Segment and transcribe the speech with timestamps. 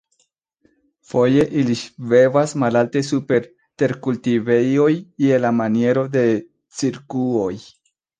[1.09, 3.45] Foje ili ŝvebas malalte super
[3.81, 4.87] terkultivejoj
[5.27, 6.25] je la maniero de
[6.81, 7.53] cirkuoj.